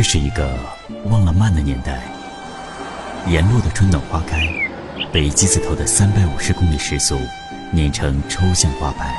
[0.00, 0.58] 这是一个
[1.10, 2.00] 忘了慢的年代。
[3.26, 4.48] 沿路的春暖花开，
[5.12, 7.20] 被鸡子头的三百五十公里时速
[7.70, 9.14] 碾成抽象画派。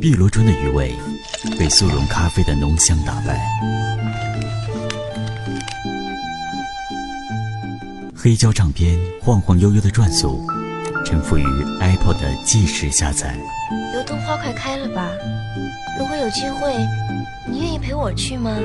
[0.00, 0.94] 碧螺春的余味，
[1.58, 3.38] 被速溶咖啡的浓香打败。
[8.16, 10.42] 黑胶唱片晃晃悠悠的转速，
[11.04, 11.44] 臣服于
[11.78, 13.36] Apple 的计时下载。
[13.92, 15.10] 流动花快开了吧？
[15.98, 16.74] 如果有机会，
[17.46, 18.56] 你愿意陪我去吗？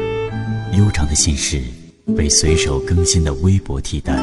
[0.71, 1.61] 悠长的心事，
[2.15, 4.15] 被随手更新的微博替代。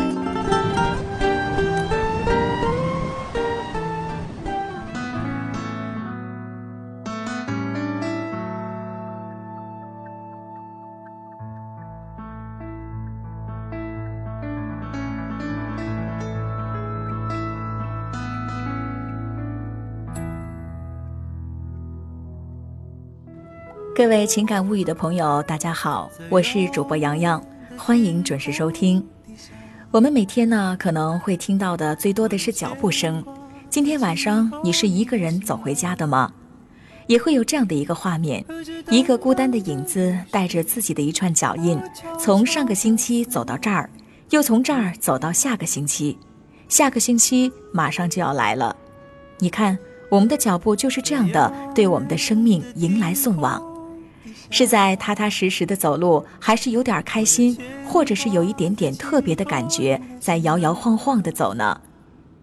[23.96, 27.40] 各位情感物语的朋友，大家好，我是主播洋洋，
[27.76, 29.04] 欢迎准时收听。
[29.92, 33.24] 我们每天呢可能会听到的最多的是脚步声。
[33.70, 36.32] 今天晚上你是一个人走回家的吗？
[37.06, 38.44] 也会有这样的一个画面：
[38.90, 41.80] 一个孤单的影子带着自己的一串脚印，
[42.18, 43.88] 从上个星期走到这儿，
[44.30, 46.18] 又从这儿走到下个星期，
[46.68, 48.74] 下个星期马上就要来了。
[49.38, 49.78] 你看，
[50.10, 53.62] 我们的脚步就是这样的，对我们的生命迎来送往。
[54.50, 57.56] 是在踏踏实实的走路，还是有点开心，
[57.86, 61.80] 或者是有一点点特别的感觉，在摇摇晃晃的走呢？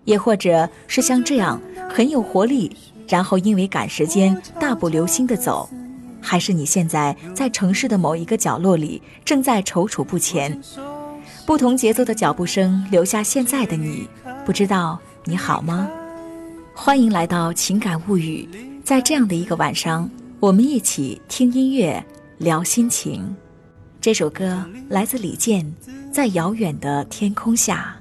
[0.05, 2.75] 也或者是像这样很有活力，
[3.07, 5.69] 然后因为赶时间大步流星的走？
[6.19, 10.59] 还是你现在在城市的某一个角落里，正在踌躇不前？
[11.45, 14.07] 不同节奏的脚步声留下现在的你，
[14.45, 15.89] 不知道你好吗？
[16.73, 18.47] 欢迎来到情感物语，
[18.83, 20.09] 在这样的一个晚上。
[20.41, 22.03] 我们一起听音乐，
[22.39, 23.35] 聊心情。
[24.01, 25.71] 这首歌来自李健，
[26.11, 28.00] 在遥远的天空下。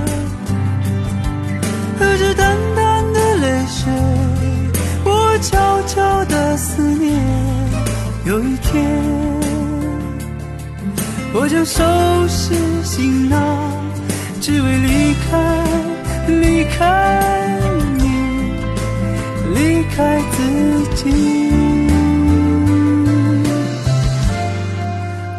[2.11, 3.89] 和着淡淡的泪水，
[5.05, 7.17] 我悄悄的思念。
[8.25, 8.85] 有一天，
[11.33, 11.81] 我将收
[12.27, 12.53] 拾
[12.83, 13.71] 行囊，
[14.41, 15.63] 只为离开，
[16.27, 17.57] 离开
[17.95, 18.03] 你，
[19.55, 21.53] 离开自己。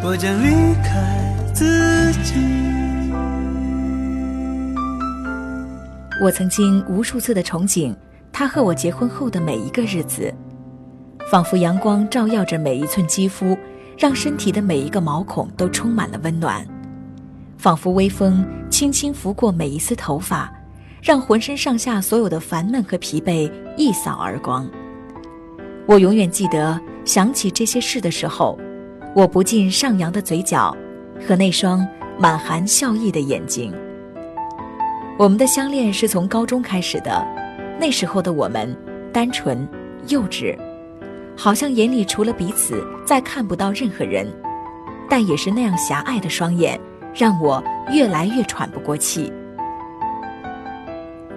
[0.01, 0.89] 我将离开
[1.53, 2.62] 自己。
[6.21, 7.93] 我曾经无数次的憧憬
[8.31, 10.33] 他和我结婚后的每一个日子，
[11.29, 13.57] 仿佛阳光照耀着每一寸肌肤，
[13.97, 16.63] 让身体的每一个毛孔都充满了温暖；
[17.57, 20.51] 仿佛微风轻轻拂过每一丝头发，
[21.01, 24.69] 让浑身上下所有的烦闷和疲惫一扫而光。
[25.85, 28.57] 我永远记得，想起这些事的时候，
[29.15, 30.75] 我不禁上扬的嘴角，
[31.27, 31.85] 和那双
[32.17, 33.73] 满含笑意的眼睛。
[35.15, 37.23] 我们的相恋是从高中开始的，
[37.79, 38.75] 那时候的我们
[39.13, 39.67] 单纯、
[40.07, 40.57] 幼稚，
[41.37, 44.27] 好像眼里除了彼此，再看不到任何人。
[45.07, 46.79] 但也是那样狭隘的双眼，
[47.13, 49.31] 让我越来越喘不过气。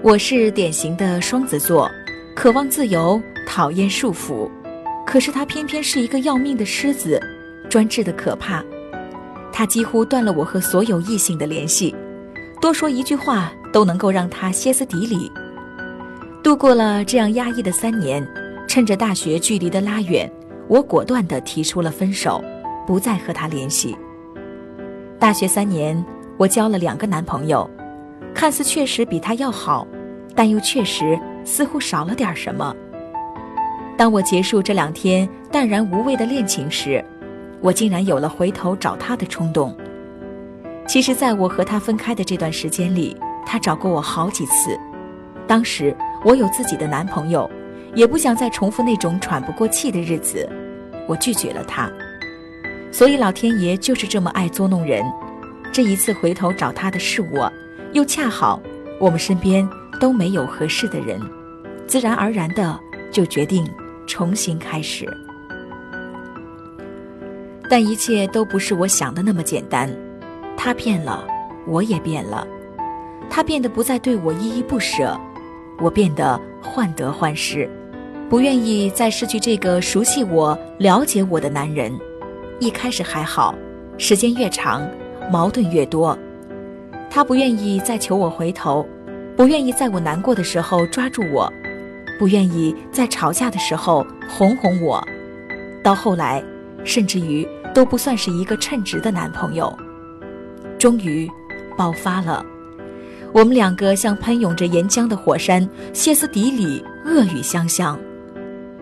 [0.02, 1.90] 我是典型的双子座，
[2.34, 3.20] 渴望自由。
[3.48, 4.50] 讨厌束缚，
[5.06, 7.18] 可是他偏偏是一个要命的狮子，
[7.70, 8.62] 专制的可怕。
[9.52, 11.94] 他几乎断了我和所有异性的联系，
[12.60, 15.30] 多说一句话都能够让他歇斯底里。
[16.42, 18.26] 度过了这样压抑的三年，
[18.66, 20.32] 趁着大学距离的拉远，
[20.66, 22.42] 我果断地提出了分手，
[22.86, 23.94] 不再和他联系。
[25.18, 26.02] 大学三年，
[26.38, 27.68] 我交了两个男朋友，
[28.32, 29.86] 看似确实比他要好，
[30.34, 32.74] 但又确实似乎少了点什么。
[33.94, 37.04] 当我结束这两天淡然无味的恋情时，
[37.60, 39.76] 我竟然有了回头找他的冲动。
[40.88, 43.14] 其实，在我和他分开的这段时间里，
[43.46, 44.78] 他找过我好几次。
[45.46, 47.48] 当时我有自己的男朋友，
[47.94, 50.46] 也不想再重复那种喘不过气的日子，
[51.08, 51.90] 我拒绝了他。
[52.92, 55.02] 所以老天爷就是这么爱捉弄人。
[55.72, 57.50] 这一次回头找他的是我，
[57.92, 58.60] 又恰好
[59.00, 59.66] 我们身边
[60.00, 61.20] 都没有合适的人，
[61.86, 62.78] 自然而然的
[63.10, 63.66] 就决定。
[64.08, 65.04] 重新开始，
[67.68, 69.90] 但一切都不是我想的那么简单。
[70.56, 71.26] 他变了，
[71.66, 72.46] 我也变了。
[73.30, 75.18] 他变得不再对我依依不舍，
[75.78, 77.68] 我变得患得患失，
[78.28, 81.92] 不愿意再失去这个熟悉我、了解我的男人。
[82.58, 83.54] 一开始还好，
[83.98, 84.88] 时间越长，
[85.30, 86.18] 矛盾越多。
[87.10, 88.86] 他不愿意再求我回头，
[89.36, 91.52] 不愿意在我难过的时候抓住我。
[92.18, 95.06] 不愿意在吵架的时候哄哄我，
[95.82, 96.42] 到后来，
[96.82, 99.70] 甚至于都不算是一个称职的男朋友。
[100.78, 101.30] 终于，
[101.76, 102.42] 爆发了，
[103.36, 108.00] 我们两个像喷涌着岩浆的火山，歇斯底里，恶语相向。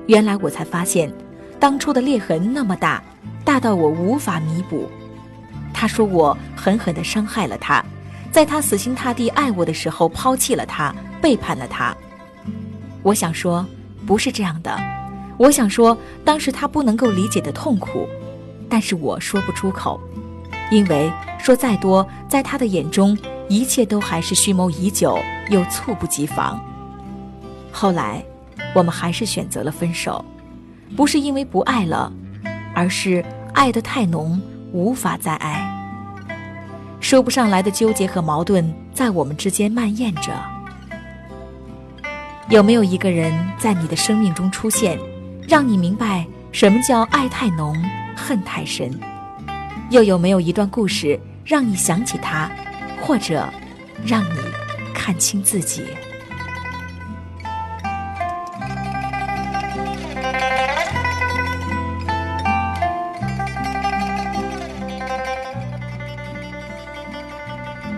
[0.07, 1.13] 原来我才发现，
[1.59, 3.03] 当初的裂痕那么大，
[3.45, 4.89] 大到我无法弥补。
[5.73, 7.85] 他说我狠狠地伤害了他，
[8.31, 11.93] 在他死心塌地爱我的时候抛弃了他，背叛了他。
[13.03, 13.67] 我想说，
[14.07, 14.81] 不是这样的。
[15.37, 18.07] 我想说，当时他不能够理解的痛苦，
[18.69, 19.99] 但是我说不出口，
[20.71, 23.19] 因为说再多，在他的眼中，
[23.49, 25.19] 一切都还是蓄谋已久
[25.51, 26.61] 又猝不及防。
[27.71, 28.25] 后来，
[28.75, 30.25] 我们还是选择了分手，
[30.97, 32.13] 不是因为不爱了，
[32.75, 34.41] 而是爱得太浓，
[34.73, 35.71] 无法再爱。
[37.01, 40.33] 说不上来的纠结和矛盾在我们之间蔓延着。
[42.49, 44.99] 有没有一个人在你的生命中出现，
[45.47, 47.77] 让你明白什么叫爱太浓，
[48.17, 48.91] 恨太深？
[49.91, 52.51] 又有没有一段故事让你想起他，
[53.07, 53.47] 或者
[54.03, 54.39] 让你
[54.95, 55.85] 看清自己？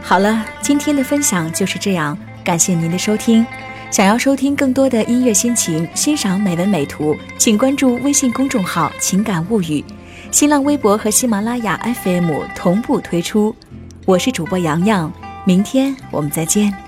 [0.03, 3.47] 好了，今天的分享就是这样，感谢您的收听。
[3.93, 9.85] 想要收听更多的音乐心情，欣赏美文美图，请关注微信公众号“情感物语”，
[10.33, 13.55] 新浪微博和喜马拉雅 FM 同步推出。
[14.07, 15.13] 我是主播洋洋，
[15.45, 16.86] 明天我们再见。